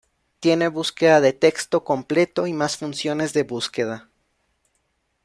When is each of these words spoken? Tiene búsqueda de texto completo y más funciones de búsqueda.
Tiene 0.39 0.67
búsqueda 0.67 1.21
de 1.21 1.31
texto 1.31 1.83
completo 1.83 2.47
y 2.47 2.53
más 2.53 2.75
funciones 2.75 3.33
de 3.33 3.43
búsqueda. 3.43 4.09